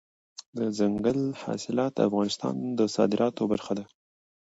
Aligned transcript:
دځنګل 0.57 1.19
حاصلات 1.41 1.91
د 1.95 1.99
افغانستان 2.09 2.55
د 2.79 2.81
صادراتو 2.95 3.43
برخه 3.51 3.73
ده. 3.79 3.85